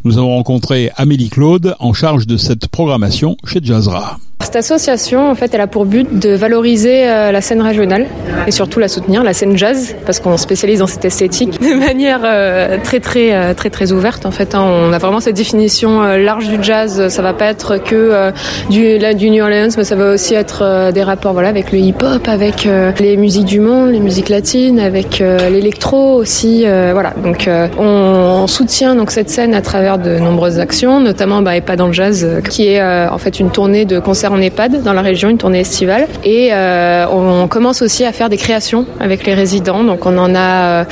nous 0.04 0.18
avons 0.18 0.36
rencontré 0.36 0.92
Amélie 0.96 1.30
Claude 1.30 1.76
en 1.80 1.94
charge 1.94 2.28
de 2.28 2.38
cette 2.38 2.68
programmation 2.68 3.38
chez 3.46 3.60
Jazzra. 3.62 4.18
Cette 4.44 4.58
association, 4.58 5.32
en 5.32 5.36
fait, 5.36 5.54
elle 5.54 5.62
a 5.62 5.68
pour 5.68 5.86
but 5.86 6.20
de 6.20 6.36
valoriser 6.36 7.08
euh, 7.08 7.32
la 7.32 7.40
scène 7.40 7.62
régionale 7.62 8.08
et 8.46 8.52
surtout 8.52 8.78
la 8.78 8.90
soutenir, 8.90 9.24
la 9.24 9.32
scène 9.34 9.58
jazz, 9.58 9.96
parce 10.06 10.20
qu'on 10.20 10.36
spécialise 10.36 10.80
dans 10.80 10.88
cette 10.88 11.06
esthétique 11.06 11.62
de 11.62 11.74
manière 11.74 12.20
euh, 12.26 12.78
très 12.84 13.00
très 13.00 13.34
euh, 13.34 13.54
très 13.54 13.70
très 13.70 13.94
ouverte. 13.94 14.26
En 14.26 14.32
fait, 14.32 14.54
hein. 14.54 14.62
on 14.62 14.92
a 14.92 14.98
vraiment 14.98 15.22
cette 15.22 15.38
définition 15.38 16.02
large 16.18 16.50
du 16.50 16.62
jazz. 16.62 17.08
Ça 17.08 17.22
va 17.22 17.34
pas 17.34 17.46
être 17.46 17.78
que 17.78 18.32
du, 18.70 19.30
New 19.30 19.42
Orleans, 19.42 19.70
mais 19.78 19.86
ça 19.86 19.96
va 19.96 20.12
aussi 20.12 20.36
être 20.36 20.92
des 20.92 21.04
rapports, 21.04 21.32
voilà, 21.32 21.48
avec 21.48 21.72
le 21.72 21.80
hip-hop, 21.80 22.28
avec 22.28 22.68
les 23.00 23.16
musiques 23.16 23.46
du 23.46 23.62
monde, 23.62 23.92
les 23.92 24.02
musiques 24.02 24.30
latines, 24.30 24.80
avec 24.80 25.20
l'électro 25.20 26.16
aussi. 26.16 26.66
voilà. 26.66 27.14
Donc, 27.24 27.50
on, 27.80 28.46
soutient 28.48 28.96
donc 28.96 29.10
cette 29.10 29.30
scène 29.30 29.56
à 29.56 29.62
travers 29.62 29.98
de 29.98 30.20
nombreuses 30.20 30.60
actions, 30.60 31.00
notamment 31.00 31.42
bah, 31.42 31.56
et 31.56 31.62
pas 31.62 31.78
dans 31.78 31.88
le 31.88 31.94
jazz, 31.94 32.28
qui 32.50 32.68
est 32.68 32.84
en 32.84 33.18
fait 33.18 33.40
une 33.40 33.50
tournée 33.50 33.86
de 33.86 34.00
concerts 34.00 34.33
en 34.34 34.42
EHPAD 34.42 34.84
dans 34.84 34.94
la 34.94 35.02
région, 35.02 35.30
une 35.30 35.38
tournée 35.38 35.62
estivale. 35.62 36.08
Et 36.24 36.52
on 36.54 37.48
commence 37.48 37.82
aussi 37.82 38.04
à 38.06 38.12
faire 38.12 38.30
des 38.30 38.38
créations 38.38 38.86
avec 39.00 39.26
les 39.26 39.34
résidents. 39.34 39.84
Donc 39.84 40.06
on 40.06 40.18
en 40.18 40.36
a 40.36 40.86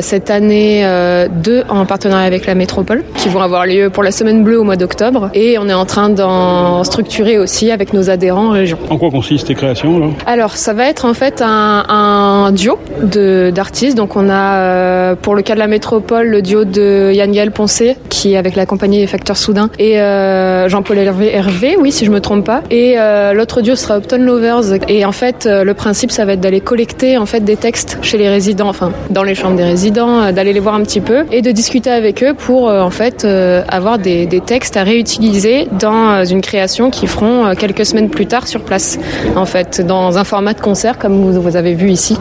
cette 0.00 0.30
année 0.30 0.86
deux 1.30 1.64
en 1.68 1.84
partenariat 1.86 2.26
avec 2.26 2.46
la 2.46 2.54
métropole 2.54 3.04
qui 3.16 3.28
vont 3.28 3.40
avoir 3.40 3.66
lieu 3.66 3.90
pour 3.90 4.02
la 4.02 4.10
semaine 4.10 4.44
bleue 4.44 4.60
au 4.60 4.64
mois 4.64 4.76
d'octobre. 4.76 5.30
Et 5.34 5.58
on 5.58 5.68
est 5.68 5.74
en 5.74 5.86
train 5.86 6.08
d'en 6.08 6.84
structurer 6.84 7.38
aussi 7.38 7.70
avec 7.70 7.92
nos 7.92 8.10
adhérents 8.10 8.48
en 8.48 8.50
région. 8.50 8.78
En 8.90 8.98
quoi 8.98 9.10
consistent 9.10 9.48
tes 9.48 9.54
créations 9.54 9.98
là? 9.98 10.06
Alors 10.26 10.56
ça 10.56 10.72
va 10.72 10.88
être 10.88 11.04
en 11.04 11.14
fait 11.14 11.42
un, 11.42 11.84
un 11.88 12.52
duo 12.52 12.78
d'artistes. 13.52 13.96
Donc 13.96 14.16
on 14.16 14.28
a 14.30 15.14
pour 15.16 15.34
le 15.34 15.42
cas 15.42 15.54
de 15.54 15.60
la 15.60 15.66
métropole 15.66 16.28
le 16.28 16.42
duo 16.42 16.64
de 16.64 17.10
Yann 17.12 17.32
Gaël 17.32 17.50
Poncé 17.50 17.96
qui 18.08 18.15
est 18.24 18.36
avec 18.36 18.56
la 18.56 18.66
compagnie 18.66 19.06
Facteurs 19.06 19.36
Soudains 19.36 19.70
et 19.78 20.00
euh, 20.00 20.68
Jean-Paul 20.68 20.98
Hervé, 20.98 21.76
oui 21.78 21.92
si 21.92 22.04
je 22.04 22.10
me 22.10 22.20
trompe 22.20 22.44
pas. 22.44 22.62
Et 22.70 22.94
euh, 22.98 23.32
l'autre 23.32 23.60
duo 23.60 23.76
sera 23.76 23.98
Upton 23.98 24.18
Lovers. 24.18 24.78
Et 24.88 25.04
en 25.04 25.12
fait 25.12 25.46
le 25.46 25.74
principe 25.74 26.10
ça 26.10 26.24
va 26.24 26.32
être 26.32 26.40
d'aller 26.40 26.60
collecter 26.60 27.18
en 27.18 27.26
fait 27.26 27.40
des 27.40 27.56
textes 27.56 27.98
chez 28.02 28.18
les 28.18 28.28
résidents, 28.28 28.68
enfin 28.68 28.92
dans 29.10 29.22
les 29.22 29.34
chambres 29.34 29.56
des 29.56 29.64
résidents, 29.64 30.32
d'aller 30.32 30.52
les 30.52 30.60
voir 30.60 30.74
un 30.74 30.82
petit 30.82 31.00
peu 31.00 31.24
et 31.30 31.42
de 31.42 31.50
discuter 31.50 31.90
avec 31.90 32.22
eux 32.22 32.34
pour 32.34 32.68
en 32.68 32.90
fait 32.90 33.24
avoir 33.68 33.98
des, 33.98 34.26
textes 34.46 34.76
à 34.76 34.82
réutiliser 34.82 35.66
dans 35.72 36.24
une 36.24 36.40
création 36.40 36.90
qui 36.90 37.06
feront 37.06 37.54
quelques 37.54 37.86
semaines 37.86 38.10
plus 38.10 38.26
tard 38.26 38.46
sur 38.46 38.60
place 38.60 38.98
en 39.34 39.46
fait 39.46 39.80
dans 39.80 40.18
un 40.18 40.24
format 40.24 40.52
de 40.52 40.60
concert 40.60 40.98
comme 40.98 41.30
vous, 41.30 41.56
avez 41.56 41.74
vu 41.74 41.90
ici. 41.90 42.16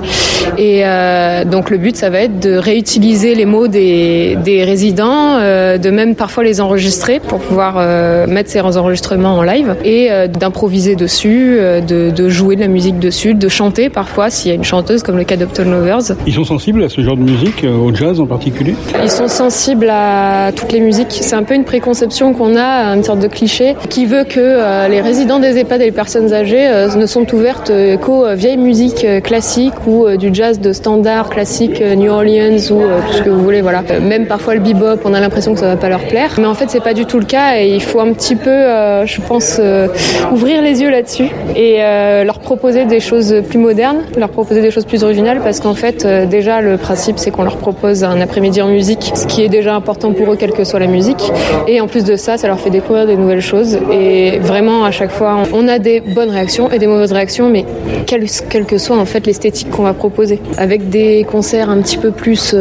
Et 0.57 0.81
euh, 0.83 1.43
donc 1.45 1.69
le 1.69 1.77
but, 1.77 1.95
ça 1.95 2.09
va 2.09 2.21
être 2.21 2.39
de 2.39 2.55
réutiliser 2.55 3.35
les 3.35 3.45
mots 3.45 3.67
des, 3.67 4.63
résidents, 4.65 5.37
euh, 5.39 5.77
de 5.85 5.91
même 5.91 6.15
parfois 6.15 6.43
les 6.43 6.61
enregistrer 6.61 7.19
pour 7.19 7.37
pouvoir 7.37 7.75
euh, 7.77 8.25
mettre 8.25 8.49
ces 8.49 8.59
enregistrements 8.59 9.37
en 9.37 9.43
live 9.43 9.75
et 9.83 10.07
euh, 10.09 10.27
d'improviser 10.27 10.95
dessus, 10.95 11.57
euh, 11.59 11.79
de, 11.79 12.09
de, 12.09 12.27
jouer 12.27 12.55
de 12.55 12.61
la 12.61 12.67
musique 12.67 12.97
dessus, 12.97 13.35
de 13.35 13.47
chanter 13.47 13.89
parfois 13.89 14.31
s'il 14.31 14.49
y 14.49 14.51
a 14.51 14.55
une 14.55 14.63
chanteuse 14.63 15.03
comme 15.03 15.15
le 15.15 15.25
cas 15.25 15.35
d'Upton 15.35 15.69
Lovers. 15.69 16.15
Ils 16.25 16.33
sont 16.33 16.43
sensibles 16.43 16.83
à 16.83 16.89
ce 16.89 17.01
genre 17.01 17.17
de 17.17 17.21
musique, 17.21 17.63
au 17.63 17.93
jazz 17.93 18.19
en 18.19 18.25
particulier 18.25 18.73
Ils 19.03 19.11
sont 19.11 19.27
sensibles 19.27 19.87
à 19.91 20.51
toutes 20.55 20.71
les 20.71 20.79
musiques. 20.79 21.19
C'est 21.21 21.35
un 21.35 21.43
peu 21.43 21.53
une 21.53 21.65
préconception 21.65 22.33
qu'on 22.33 22.55
a, 22.57 22.95
une 22.95 23.03
sorte 23.03 23.19
de 23.19 23.27
cliché 23.27 23.75
qui 23.89 24.07
veut 24.07 24.23
que 24.23 24.89
les 24.89 25.01
résidents 25.01 25.39
des 25.39 25.59
EHPAD 25.59 25.81
et 25.81 25.85
les 25.85 25.91
personnes 25.91 26.33
âgées 26.33 26.67
ne 26.97 27.05
sont 27.05 27.31
ouvertes 27.35 27.71
qu'aux 28.01 28.25
vieilles 28.33 28.57
musiques 28.57 29.05
classiques 29.21 29.85
ou 29.85 30.07
du 30.17 30.33
jazz 30.33 30.59
de 30.59 30.73
standard 30.73 31.29
classique 31.29 31.79
New 31.79 32.11
Orleans 32.11 32.71
ou 32.71 32.81
tout 33.07 33.13
ce 33.17 33.21
que 33.21 33.29
vous 33.29 33.43
voulez. 33.43 33.61
Voilà. 33.61 33.83
Même 34.01 34.25
parfois 34.25 34.55
le 34.55 34.61
bebop, 34.61 34.99
on 35.05 35.13
a 35.13 35.19
l'impression 35.19 35.53
que 35.53 35.59
ça 35.59 35.67
va 35.67 35.74
pas 35.75 35.89
leur 35.89 36.07
plaire, 36.07 36.35
mais 36.37 36.45
en 36.45 36.53
fait 36.53 36.69
c'est 36.69 36.83
pas 36.83 36.93
du 36.93 37.05
tout 37.05 37.19
le 37.19 37.25
cas 37.25 37.57
et 37.59 37.67
il 37.73 37.81
faut 37.81 37.99
un 37.99 38.11
petit 38.13 38.35
peu, 38.35 38.49
euh, 38.49 39.05
je 39.05 39.21
pense, 39.21 39.57
euh, 39.59 39.87
ouvrir 40.31 40.61
les 40.61 40.81
yeux 40.81 40.89
là-dessus 40.89 41.29
et 41.55 41.77
euh, 41.79 42.23
leur 42.23 42.39
proposer 42.39 42.85
des 42.85 42.99
choses 42.99 43.41
plus 43.47 43.59
modernes, 43.59 44.03
leur 44.17 44.29
proposer 44.29 44.61
des 44.61 44.71
choses 44.71 44.85
plus 44.85 45.03
originales 45.03 45.41
parce 45.43 45.59
qu'en 45.59 45.73
fait 45.73 46.05
déjà 46.29 46.61
le 46.61 46.77
principe 46.77 47.17
c'est 47.19 47.31
qu'on 47.31 47.43
leur 47.43 47.57
propose 47.57 48.03
un 48.03 48.21
après-midi 48.21 48.61
en 48.61 48.67
musique, 48.67 49.11
ce 49.15 49.25
qui 49.27 49.43
est 49.43 49.49
déjà 49.49 49.75
important 49.75 50.11
pour 50.11 50.31
eux 50.31 50.35
quelle 50.35 50.51
que 50.51 50.63
soit 50.63 50.79
la 50.79 50.87
musique. 50.87 51.31
Et 51.67 51.81
en 51.81 51.87
plus 51.87 52.03
de 52.03 52.15
ça 52.15 52.37
ça 52.37 52.47
leur 52.47 52.59
fait 52.59 52.69
découvrir 52.69 53.05
des 53.05 53.17
nouvelles 53.17 53.41
choses 53.41 53.77
et 53.91 54.39
vraiment 54.39 54.85
à 54.85 54.91
chaque 54.91 55.11
fois 55.11 55.43
on 55.53 55.67
a 55.67 55.79
des 55.79 55.99
bonnes 55.99 56.29
réactions 56.29 56.71
et 56.71 56.79
des 56.79 56.87
mauvaises 56.87 57.11
réactions 57.11 57.49
mais 57.49 57.65
quelle, 58.05 58.25
quelle 58.49 58.65
que 58.65 58.77
soit 58.77 58.97
en 58.97 59.05
fait 59.05 59.25
l'esthétique 59.25 59.69
qu'on 59.69 59.83
va 59.83 59.93
proposer. 59.93 60.39
Avec 60.57 60.89
des 60.89 61.25
concerts 61.29 61.69
un 61.69 61.79
petit 61.81 61.97
peu 61.97 62.11
plus 62.11 62.55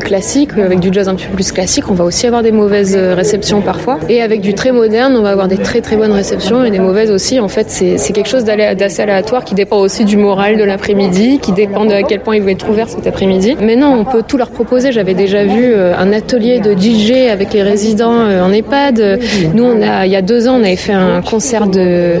classiques 0.00 0.50
avec 0.58 0.80
du 0.80 0.92
jazz 0.92 1.08
un 1.08 1.14
petit 1.14 1.26
peu 1.26 1.34
plus 1.34 1.52
classique 1.52 1.84
on 1.90 1.94
va 1.94 2.04
aussi 2.04 2.26
avoir 2.26 2.42
des 2.42 2.52
mauvaises 2.58 2.96
réceptions 2.96 3.60
parfois. 3.60 3.98
Et 4.08 4.22
avec 4.22 4.40
du 4.40 4.52
très 4.54 4.72
moderne 4.72 5.14
on 5.16 5.22
va 5.22 5.30
avoir 5.30 5.48
des 5.48 5.58
très 5.58 5.80
très 5.80 5.96
bonnes 5.96 6.12
réceptions 6.12 6.64
et 6.64 6.70
des 6.70 6.78
mauvaises 6.88 7.10
aussi. 7.10 7.40
En 7.40 7.48
fait 7.48 7.70
c'est 7.70 8.12
quelque 8.12 8.28
chose 8.28 8.44
d'assez 8.44 9.02
aléatoire 9.02 9.44
qui 9.44 9.54
dépend 9.54 9.78
aussi 9.78 10.04
du 10.04 10.16
moral 10.16 10.56
de 10.56 10.64
l'après-midi 10.64 11.38
qui 11.40 11.52
dépend 11.52 11.84
de 11.84 11.92
à 11.92 12.02
quel 12.02 12.20
point 12.20 12.36
ils 12.36 12.42
vont 12.42 12.48
être 12.48 12.68
ouverts 12.68 12.88
cet 12.88 13.06
après-midi. 13.06 13.56
Mais 13.60 13.76
non 13.76 13.94
on 14.00 14.04
peut 14.04 14.22
tout 14.26 14.36
leur 14.36 14.50
proposer. 14.50 14.92
J'avais 14.92 15.14
déjà 15.14 15.44
vu 15.44 15.72
euh, 15.72 15.96
un 15.96 16.12
atelier 16.12 16.60
de 16.60 16.72
DJ 16.72 17.30
avec 17.30 17.52
les 17.52 17.62
résidents 17.62 18.20
euh, 18.20 18.42
en 18.42 18.52
EHPAD. 18.52 19.20
Nous 19.54 19.64
on 19.64 19.82
a 19.82 20.06
il 20.06 20.12
y 20.12 20.16
a 20.16 20.22
deux 20.22 20.48
ans 20.48 20.56
on 20.60 20.64
avait 20.64 20.76
fait 20.76 20.92
un 20.92 21.22
concert 21.22 21.66
de, 21.66 22.14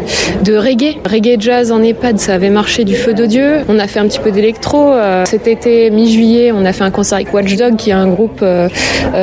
de 0.44 0.56
reggae. 0.56 0.96
Reggae 1.08 1.40
jazz 1.40 1.72
en 1.72 1.82
EHPAD 1.82 2.18
ça 2.18 2.34
avait 2.34 2.50
marché 2.50 2.84
du 2.84 2.94
feu 2.94 3.14
de 3.14 3.26
Dieu. 3.26 3.58
On 3.68 3.78
a 3.78 3.86
fait 3.86 4.00
un 4.00 4.06
petit 4.06 4.20
peu 4.20 4.30
d'électro 4.30 4.92
euh, 4.92 5.24
cet 5.24 5.46
été 5.46 5.90
mi-juillet 5.90 6.52
on 6.52 6.64
a 6.64 6.72
fait 6.72 6.84
un 6.84 6.90
concert 6.90 7.16
avec 7.16 7.32
Watchdog 7.32 7.76
qui 7.76 7.90
est 7.90 7.94
un 7.94 8.08
groupe 8.08 8.44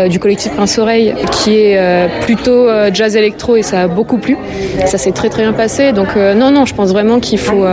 du 0.10 0.20
collectif 0.20 0.54
Prince 0.54 0.78
Oreille 0.78 1.05
qui 1.32 1.58
est 1.58 1.78
euh, 1.78 2.08
plutôt 2.22 2.68
euh, 2.68 2.90
jazz 2.94 3.16
électro 3.16 3.56
et 3.56 3.62
ça 3.64 3.82
a 3.84 3.88
beaucoup 3.88 4.18
plu. 4.18 4.38
Ça 4.86 4.98
s'est 4.98 5.12
très 5.12 5.30
très 5.30 5.44
bien 5.44 5.54
passé. 5.54 5.92
Donc 5.92 6.10
euh, 6.16 6.34
non 6.34 6.52
non 6.52 6.66
je 6.66 6.74
pense 6.74 6.92
vraiment 6.92 7.20
qu'il 7.20 7.40
faut 7.40 7.66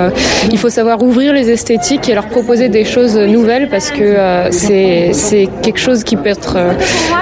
il 0.50 0.58
faut 0.58 0.68
savoir 0.68 1.02
ouvrir 1.02 1.32
les 1.32 1.50
esthétiques 1.50 2.08
et 2.08 2.14
leur 2.14 2.26
proposer 2.26 2.68
des 2.68 2.84
choses 2.84 3.16
nouvelles 3.16 3.68
parce 3.68 3.90
que 3.90 4.16
c'est 4.50 5.10
c'est 5.12 5.48
quelque 5.62 5.78
chose 5.78 6.04
qui 6.04 6.16
peut 6.16 6.28
être 6.28 6.56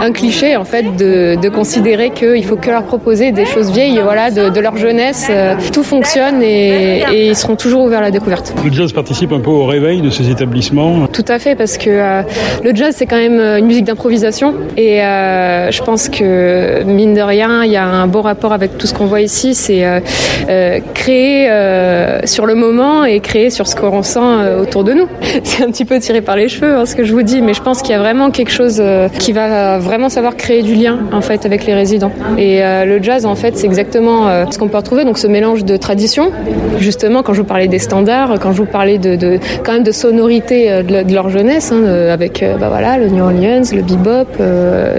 un 0.00 0.12
cliché 0.12 0.56
en 0.56 0.64
fait 0.64 0.96
de, 0.96 1.36
de 1.40 1.48
considérer 1.48 2.10
qu'il 2.10 2.44
faut 2.44 2.56
que 2.56 2.70
leur 2.70 2.84
proposer 2.84 3.32
des 3.32 3.46
choses 3.46 3.70
vieilles 3.70 4.00
voilà 4.02 4.30
de, 4.30 4.48
de 4.50 4.60
leur 4.60 4.76
jeunesse. 4.76 5.30
Tout 5.72 5.82
fonctionne 5.82 6.42
et, 6.42 7.02
et 7.12 7.28
ils 7.28 7.36
seront 7.36 7.56
toujours 7.56 7.82
ouverts 7.82 8.00
à 8.00 8.02
la 8.02 8.10
découverte. 8.10 8.52
Le 8.64 8.72
jazz 8.72 8.92
participe 8.92 9.32
un 9.32 9.40
peu 9.40 9.50
au 9.50 9.66
réveil 9.66 10.00
de 10.00 10.10
ces 10.10 10.30
établissements. 10.30 11.06
Tout 11.06 11.24
à 11.28 11.38
fait 11.38 11.54
parce 11.54 11.78
que 11.78 12.22
le 12.62 12.74
jazz 12.74 12.94
c'est 12.96 13.06
quand 13.06 13.16
même 13.16 13.40
une 13.58 13.66
musique 13.66 13.84
d'improvisation. 13.84 14.54
Et 14.76 14.98
je 14.98 15.82
pense 15.82 16.00
que 16.09 16.83
mine 16.85 17.14
de 17.14 17.21
rien 17.21 17.64
il 17.64 17.73
y 17.73 17.76
a 17.76 17.85
un 17.85 18.07
beau 18.07 18.23
rapport 18.23 18.52
avec 18.52 18.78
tout 18.78 18.87
ce 18.87 18.95
qu'on 18.95 19.07
voit 19.07 19.21
ici. 19.21 19.54
C'est 19.54 19.85
euh, 19.85 20.00
euh, 20.49 20.78
créer 20.95 21.49
euh, 21.50 22.21
sur 22.25 22.47
le 22.47 22.54
moment 22.54 23.04
et 23.04 23.21
créer 23.21 23.50
sur 23.50 23.66
ce 23.66 23.76
qu'on 23.76 23.90
ressent 23.90 24.45
autour 24.61 24.85
de 24.85 24.92
nous. 24.92 25.09
C'est 25.45 25.64
un 25.64 25.71
petit 25.71 25.85
peu 25.85 25.99
tiré 25.99 26.21
par 26.21 26.37
les 26.37 26.49
cheveux 26.49 26.76
hein, 26.76 26.87
ce 26.87 26.95
que 26.95 27.04
je 27.04 27.12
vous 27.12 27.23
dis 27.23 27.42
mais 27.42 27.54
je 27.54 27.62
pense 27.62 27.83
qu'il 27.83 27.92
y 27.92 27.95
a 27.95 27.99
vraiment 27.99 28.30
quelque 28.30 28.50
chose 28.50 28.83
qui 29.19 29.33
va 29.33 29.78
vraiment 29.78 30.09
savoir 30.09 30.37
créer 30.37 30.62
du 30.62 30.75
lien 30.75 30.99
en 31.12 31.21
fait 31.21 31.47
avec 31.47 31.66
les 31.66 31.75
résidents. 31.75 32.12
Et 32.38 32.61
le 32.61 33.02
jazz 33.02 33.26
en 33.26 33.35
fait 33.35 33.57
c'est 33.57 33.66
exactement 33.66 34.50
ce 34.50 34.59
qu'on 34.59 34.69
peut 34.69 34.76
retrouver. 34.76 35.04
Donc 35.04 35.19
ce 35.19 35.26
mélange 35.26 35.64
de 35.64 35.76
tradition 35.76 36.33
justement 36.78 37.23
quand 37.23 37.35
je 37.35 37.40
vous 37.40 37.47
parlais 37.47 37.69
des 37.69 37.78
standards 37.78 38.38
quand 38.40 38.52
je 38.52 38.59
vous 38.59 38.66
parlais 38.66 38.99
de, 38.99 39.38
quand 39.64 39.73
même 39.73 39.83
de 39.83 39.92
sonorité 39.92 40.83
de, 40.83 41.14
leur 41.14 41.28
jeunesse 41.30 41.73
hein, 41.73 41.85
avec 42.11 42.45
bah 42.59 42.69
voilà 42.69 42.99
le 42.99 43.09
New 43.09 43.23
Orleans 43.23 43.62
le 43.73 43.83
bebop 43.83 44.28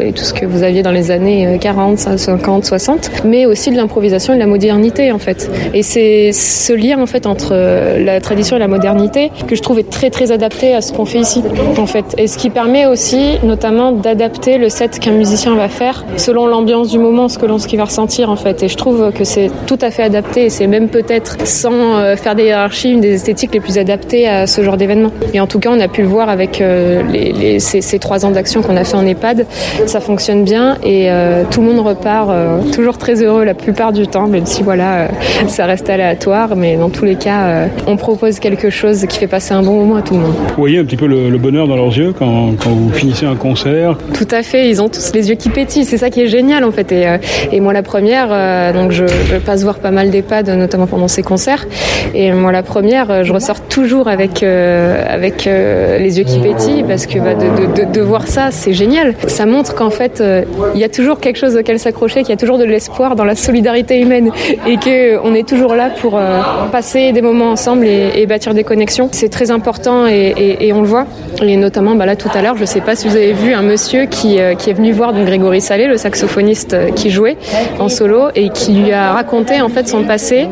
et 0.02 0.12
tout 0.14 0.24
ce 0.24 0.34
que 0.34 0.46
vous 0.46 0.64
aviez 0.64 0.84
dans 0.84 0.91
les 0.92 1.12
années 1.12 1.48
euh, 1.48 1.58
40 1.58 1.98
50 1.98 2.66
60 2.66 3.12
mais 3.26 3.46
aussi 3.46 3.72
de 3.72 3.76
l'improvisation 3.76 4.34
et 4.34 4.36
de 4.36 4.42
la 4.42 4.48
modernité 4.48 5.12
en 5.12 5.20
fait. 5.20 5.50
Et 5.74 5.84
c'est 5.84 6.32
ce 6.32 6.74
lien 6.74 7.02
en 7.02 7.06
fait 7.06 7.26
entre 7.26 7.50
euh, 7.54 8.04
la 8.04 8.22
tradition 8.22 8.56
et 8.56 8.60
la 8.60 8.68
modernité 8.68 9.32
que 9.48 9.56
je 9.56 9.62
trouve 9.62 9.80
est 9.80 9.90
très 9.90 10.10
très 10.10 10.32
adapté 10.32 10.74
à 10.74 10.82
ce 10.82 10.94
qu'on 10.94 11.06
fait 11.06 11.20
ici 11.20 11.44
en 11.78 11.86
fait. 11.86 12.06
Et 12.18 12.28
ce 12.28 12.38
qui 12.38 12.50
permet 12.50 12.86
aussi 12.86 13.38
notamment 13.44 13.92
d'adapter 13.92 14.58
le 14.58 14.70
set 14.70 15.00
qu'un 15.00 15.12
musicien 15.12 15.56
va 15.56 15.70
faire 15.70 16.06
selon 16.18 16.48
l'ambiance 16.48 16.90
du 16.90 17.00
moment 17.00 17.30
ce 17.30 17.38
que 17.38 17.46
l'on 17.46 17.58
ce 17.58 17.68
qu'il 17.68 17.78
va 17.78 17.86
ressentir 17.86 18.30
en 18.30 18.36
fait. 18.36 18.64
Et 18.64 18.68
je 18.68 18.78
trouve 18.78 19.12
que 19.12 19.24
c'est 19.24 19.52
tout 19.68 19.80
à 19.82 19.92
fait 19.92 20.04
adapté. 20.04 20.46
Et 20.46 20.50
c'est 20.50 20.68
même 20.68 20.90
peut-être 20.90 21.38
sans 21.46 21.98
euh, 21.98 22.16
faire 22.16 22.36
des 22.36 22.46
hiérarchies 22.46 22.92
une 22.92 23.02
des 23.02 23.14
esthétiques 23.14 23.54
les 23.54 23.60
plus 23.60 23.78
adaptées 23.78 24.28
à 24.28 24.48
ce 24.48 24.64
genre 24.64 24.78
d'événement. 24.78 25.12
Et 25.34 25.40
en 25.40 25.48
tout 25.48 25.60
cas 25.60 25.70
on 25.72 25.80
a 25.80 25.88
pu 25.88 26.02
le 26.02 26.08
voir 26.08 26.30
avec 26.30 26.62
euh, 26.62 27.60
ces 27.60 28.00
trois 28.00 28.26
ans 28.26 28.32
d'action 28.32 28.62
qu'on 28.62 28.78
a 28.78 28.84
fait 28.84 28.98
en 28.98 29.06
EHPAD. 29.06 29.46
Ça 29.86 30.00
fonctionne 30.00 30.44
bien 30.44 30.78
et 30.84 31.12
euh, 31.12 31.44
tout 31.50 31.62
le 31.62 31.68
monde 31.68 31.86
repart 31.86 32.30
euh, 32.30 32.62
toujours 32.74 32.98
très 32.98 33.22
heureux 33.24 33.44
la 33.44 33.54
plupart 33.54 33.92
du 33.94 34.08
temps 34.08 34.28
même 34.28 34.46
si 34.46 34.64
voilà 34.64 35.02
euh, 35.02 35.08
ça 35.48 35.66
reste 35.66 35.90
aléatoire. 35.90 36.56
Mais 36.56 36.76
dans 36.78 36.90
tous 36.90 37.06
les 37.06 37.16
cas 37.16 37.42
euh, 37.44 37.68
on 37.88 37.98
propose 37.98 38.40
quelque 38.40 38.70
chose 38.70 39.06
qui 39.08 39.18
fait 39.20 39.28
passer 39.28 39.54
un 39.54 39.62
bon 39.62 39.74
moment 39.74 39.98
à 39.98 40.02
tout 40.02 40.14
le 40.16 40.22
monde. 40.22 40.34
Vous 40.50 40.56
voyez 40.58 40.80
un 40.80 40.86
petit 40.86 40.98
peu 40.98 41.08
le, 41.08 41.30
le 41.30 41.38
bonheur 41.38 41.68
dans 41.68 41.76
leurs 41.76 41.96
yeux 41.98 42.14
quand, 42.18 42.52
quand 42.62 42.70
vous 42.70 42.92
finissez 42.92 43.26
un 43.26 43.36
concert 43.36 43.98
tout 44.14 44.28
à 44.32 44.44
fait 44.44 44.70
ils 44.70 44.82
ont 44.82 44.90
tous 44.90 45.12
les 45.14 45.30
yeux 45.30 45.36
qui 45.36 45.50
pétillent. 45.50 45.86
C'est 45.86 45.98
ça 45.98 46.10
qui 46.10 46.22
est 46.22 46.28
génial 46.28 46.64
en 46.64 46.72
fait. 46.72 46.92
Et, 46.92 47.08
euh, 47.08 47.18
et 47.52 47.60
moi 47.60 47.74
la 47.74 47.84
première 47.84 48.28
euh, 48.32 48.74
donc 48.74 48.92
je, 48.92 49.06
je 49.08 49.38
passe 49.38 49.64
voir 49.64 49.80
pas 49.80 49.92
mal 49.92 50.10
d'EHPAD 50.10 50.50
notamment 50.50 50.88
pendant 50.88 51.08
ces 51.08 51.24
concerts. 51.24 51.66
Et 52.14 52.32
moi 52.32 52.52
la 52.52 52.64
première 52.64 53.24
je 53.24 53.32
ressors 53.34 53.62
toujours 53.62 54.08
avec 54.08 54.44
euh, 54.44 55.04
avec 55.08 55.48
euh, 55.48 55.98
les 55.98 56.18
yeux 56.18 56.24
qui 56.24 56.40
pétillent 56.40 56.84
parce 56.84 57.06
que 57.06 57.20
bah, 57.20 57.36
de, 57.36 57.68
de, 57.82 57.86
de, 57.86 57.92
de 57.92 58.02
voir 58.02 58.28
ça 58.28 58.50
c'est 58.52 58.74
génial. 58.74 59.14
Ça 59.28 59.46
montre 59.46 59.76
qu'en 59.76 59.90
fait 59.90 60.22
euh, 60.22 60.44
il 60.74 60.78
euh, 60.78 60.82
y 60.82 60.84
a 60.84 60.90
toujours 60.90 61.20
quelque 61.20 61.38
chose 61.38 61.56
auquel 61.56 61.80
s'accrocher 61.80 62.22
qu'il 62.22 62.30
y 62.30 62.34
a 62.34 62.38
toujours 62.38 62.58
de 62.58 62.64
l'espoir 62.64 63.16
dans 63.16 63.26
la 63.26 63.36
solidarité 63.36 64.00
humaine 64.00 64.32
et 64.68 64.78
que 64.78 65.18
on 65.24 65.34
est 65.34 65.48
toujours 65.48 65.76
là 65.76 65.90
pour 65.90 66.18
euh, 66.18 66.42
passer 66.72 67.12
des 67.12 67.22
moments 67.22 67.52
ensemble 67.52 67.86
et, 67.86 68.26
bâtir 68.26 68.54
des 68.54 68.64
connexions 68.64 69.10
c'est 69.12 69.30
très 69.30 69.52
important 69.52 70.08
et, 70.08 70.72
on 70.74 70.82
le 70.82 70.88
voit 70.88 71.06
et 71.42 71.58
notamment 71.58 71.96
bah 71.96 72.06
là 72.06 72.16
tout 72.16 72.30
à 72.34 72.42
l'heure 72.42 72.56
je 72.56 72.66
sais 72.66 72.82
pas 72.82 72.96
si 72.96 73.08
vous 73.08 73.16
avez 73.16 73.34
vu 73.34 73.54
un 73.54 73.62
monsieur 73.62 74.06
qui, 74.06 74.40
euh, 74.40 74.54
est 74.56 74.74
venu 74.74 74.92
voir 74.92 75.14
Grégory 75.14 75.60
Salé 75.60 75.88
le 75.88 75.98
saxophoniste 75.98 76.74
euh, 76.74 76.92
qui 76.92 77.10
jouait 77.10 77.38
en 77.80 77.90
solo 77.90 78.30
et 78.36 78.50
qui 78.50 78.74
lui 78.74 78.92
a 78.92 79.14
raconté 79.14 79.62
en 79.62 79.70
fait 79.70 79.88
son 79.88 80.04
passé 80.04 80.48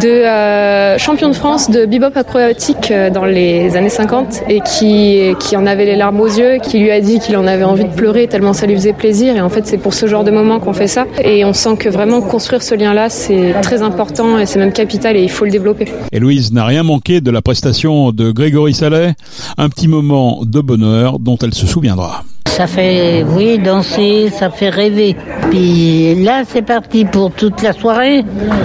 de 0.00 0.08
euh, 0.08 0.98
champion 0.98 1.28
de 1.28 1.34
France 1.34 1.70
de 1.70 1.86
bebop 1.86 2.16
acrobatique 2.16 2.90
euh, 2.90 3.10
dans 3.10 3.24
les 3.24 3.76
années 3.76 3.88
50 3.88 4.06
50 4.06 4.42
et 4.48 4.60
qui, 4.60 5.56
en 5.56 5.66
avait 5.66 5.84
les 5.84 5.96
larmes 5.96 6.20
aux 6.20 6.26
yeux, 6.26 6.58
qui 6.62 6.78
lui 6.78 6.90
a 6.90 7.00
dit 7.00 7.18
qu'il 7.18 7.36
en 7.36 7.46
avait 7.46 7.64
envie 7.64 7.84
de 7.84 7.94
pleurer 7.94 8.28
tellement 8.28 8.52
ça 8.52 8.66
lui 8.66 8.74
faisait 8.74 8.92
plaisir. 8.92 9.36
Et 9.36 9.40
c'est 9.64 9.78
pour 9.78 9.94
ce 9.94 10.06
genre 10.06 10.24
de 10.24 10.30
moment 10.30 10.60
qu'on 10.60 10.72
fait 10.72 10.88
ça. 10.88 11.06
Et 11.22 11.44
on 11.44 11.52
sent 11.52 11.76
que 11.78 11.88
vraiment 11.88 12.20
construire 12.20 12.62
ce 12.62 12.74
lien-là, 12.74 13.08
c'est 13.08 13.54
très 13.62 13.82
important 13.82 14.38
et 14.38 14.46
c'est 14.46 14.58
même 14.58 14.72
capital 14.72 15.16
et 15.16 15.22
il 15.22 15.30
faut 15.30 15.44
le 15.44 15.50
développer. 15.50 15.88
Et 16.12 16.18
Louise 16.18 16.52
n'a 16.52 16.64
rien 16.64 16.82
manqué 16.82 17.20
de 17.20 17.30
la 17.30 17.40
prestation 17.40 18.12
de 18.12 18.30
Grégory 18.30 18.74
Salet. 18.74 19.14
Un 19.56 19.68
petit 19.68 19.88
moment 19.88 20.42
de 20.44 20.60
bonheur 20.60 21.18
dont 21.18 21.38
elle 21.38 21.54
se 21.54 21.66
souviendra. 21.66 22.24
Ça 22.56 22.66
fait, 22.66 23.22
oui, 23.22 23.58
danser, 23.58 24.30
ça 24.30 24.48
fait 24.48 24.70
rêver. 24.70 25.14
Puis 25.50 26.14
là, 26.24 26.42
c'est 26.48 26.62
parti 26.62 27.04
pour 27.04 27.30
toute 27.32 27.60
la 27.60 27.74
soirée, 27.74 28.24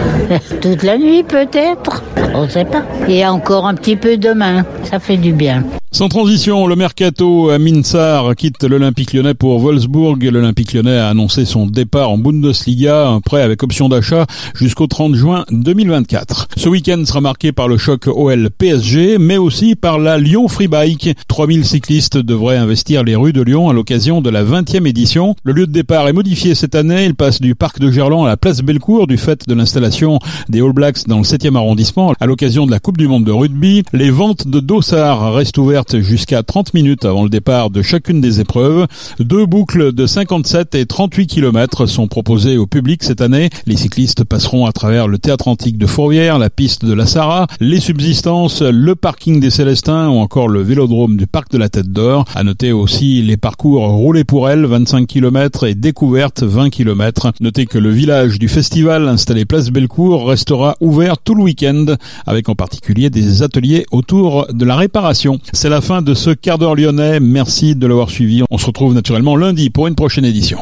toute 0.61 0.83
la 0.83 0.97
nuit 0.97 1.23
peut-être, 1.23 2.01
on 2.33 2.43
ne 2.43 2.47
sait 2.47 2.63
pas. 2.63 2.83
Et 3.09 3.25
encore 3.25 3.67
un 3.67 3.75
petit 3.75 3.97
peu 3.97 4.15
demain, 4.15 4.63
ça 4.85 4.99
fait 4.99 5.17
du 5.17 5.33
bien. 5.33 5.65
Sans 5.93 6.07
transition, 6.07 6.67
le 6.67 6.77
mercato 6.77 7.49
à 7.49 7.59
Minsar 7.59 8.33
quitte 8.37 8.63
l'Olympique 8.63 9.11
lyonnais 9.11 9.33
pour 9.33 9.59
Wolfsburg. 9.59 10.23
L'Olympique 10.23 10.71
lyonnais 10.71 10.97
a 10.97 11.09
annoncé 11.09 11.43
son 11.43 11.67
départ 11.67 12.11
en 12.11 12.17
Bundesliga, 12.17 13.09
un 13.09 13.19
prêt 13.19 13.41
avec 13.41 13.61
option 13.61 13.89
d'achat 13.89 14.25
jusqu'au 14.55 14.87
30 14.87 15.15
juin 15.15 15.43
2024. 15.51 16.47
Ce 16.55 16.69
week-end 16.69 17.03
sera 17.05 17.19
marqué 17.19 17.51
par 17.51 17.67
le 17.67 17.77
choc 17.77 18.07
OL-PSG, 18.07 19.17
mais 19.19 19.35
aussi 19.35 19.75
par 19.75 19.99
la 19.99 20.17
Lyon 20.17 20.47
Free 20.47 20.69
Bike. 20.69 21.09
3000 21.27 21.65
cyclistes 21.65 22.17
devraient 22.17 22.55
investir 22.55 23.03
les 23.03 23.17
rues 23.17 23.33
de 23.33 23.41
Lyon 23.41 23.67
à 23.67 23.73
l'occasion 23.81 24.21
de 24.21 24.29
la 24.29 24.43
20e 24.43 24.85
édition. 24.85 25.35
Le 25.43 25.53
lieu 25.53 25.65
de 25.65 25.71
départ 25.71 26.07
est 26.07 26.13
modifié 26.13 26.53
cette 26.53 26.75
année. 26.75 27.05
Il 27.05 27.15
passe 27.15 27.41
du 27.41 27.55
parc 27.55 27.79
de 27.79 27.91
Gerland 27.91 28.25
à 28.25 28.27
la 28.27 28.37
place 28.37 28.61
Bellecour 28.61 29.07
du 29.07 29.17
fait 29.17 29.49
de 29.49 29.55
l'installation 29.55 30.19
des 30.49 30.61
All 30.61 30.71
Blacks 30.71 31.07
dans 31.07 31.17
le 31.17 31.23
7e 31.23 31.55
arrondissement 31.55 32.13
à 32.19 32.27
l'occasion 32.27 32.67
de 32.67 32.71
la 32.71 32.79
Coupe 32.79 32.97
du 32.97 33.07
Monde 33.07 33.23
de 33.23 33.31
rugby. 33.31 33.81
Les 33.91 34.11
ventes 34.11 34.47
de 34.47 34.59
dossards 34.59 35.33
restent 35.33 35.57
ouvertes 35.57 35.99
jusqu'à 35.99 36.43
30 36.43 36.75
minutes 36.75 37.05
avant 37.05 37.23
le 37.23 37.29
départ 37.29 37.71
de 37.71 37.81
chacune 37.81 38.21
des 38.21 38.39
épreuves. 38.39 38.85
Deux 39.19 39.47
boucles 39.47 39.93
de 39.93 40.05
57 40.05 40.75
et 40.75 40.85
38 40.85 41.25
km 41.25 41.87
sont 41.87 42.07
proposées 42.07 42.59
au 42.59 42.67
public 42.67 43.01
cette 43.01 43.21
année. 43.21 43.49
Les 43.65 43.77
cyclistes 43.77 44.25
passeront 44.25 44.67
à 44.67 44.73
travers 44.73 45.07
le 45.07 45.17
théâtre 45.17 45.47
antique 45.47 45.79
de 45.79 45.87
Fourvière, 45.87 46.37
la 46.37 46.51
piste 46.51 46.85
de 46.85 46.93
la 46.93 47.07
Sarah, 47.07 47.47
les 47.59 47.79
subsistances, 47.79 48.61
le 48.61 48.93
parking 48.93 49.39
des 49.39 49.49
Célestins 49.49 50.07
ou 50.09 50.19
encore 50.19 50.49
le 50.49 50.61
vélodrome 50.61 51.17
du 51.17 51.25
parc 51.25 51.51
de 51.51 51.57
la 51.57 51.69
Tête 51.69 51.91
d'Or. 51.91 52.25
À 52.35 52.43
noter 52.43 52.71
aussi 52.73 53.23
les 53.23 53.37
parcours 53.37 53.70
roulés 53.79 54.23
pour 54.23 54.49
elle, 54.49 54.65
25 54.65 55.07
km 55.07 55.65
et 55.65 55.73
découverte 55.73 56.43
20 56.43 56.69
km. 56.69 57.31
Notez 57.39 57.65
que 57.65 57.77
le 57.77 57.89
village 57.89 58.37
du 58.37 58.47
festival 58.47 59.07
installé 59.07 59.45
place 59.45 59.69
Bellecour 59.69 60.27
restera 60.27 60.75
ouvert 60.79 61.17
tout 61.17 61.33
le 61.33 61.43
week-end 61.43 61.85
avec 62.27 62.49
en 62.49 62.55
particulier 62.55 63.09
des 63.09 63.41
ateliers 63.41 63.85
autour 63.91 64.47
de 64.53 64.65
la 64.65 64.75
réparation 64.75 65.39
la 65.71 65.79
fin 65.79 66.01
de 66.01 66.13
ce 66.13 66.31
quart 66.31 66.57
d'heure 66.57 66.75
lyonnais. 66.75 67.21
Merci 67.21 67.75
de 67.75 67.87
l'avoir 67.87 68.09
suivi. 68.09 68.43
On 68.51 68.57
se 68.57 68.65
retrouve 68.65 68.93
naturellement 68.93 69.37
lundi 69.37 69.69
pour 69.69 69.87
une 69.87 69.95
prochaine 69.95 70.25
édition. 70.25 70.59